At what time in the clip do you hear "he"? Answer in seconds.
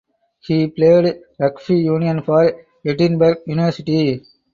0.39-0.65